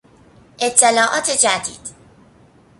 اطلاعات 0.59 1.29
جدید 1.31 1.91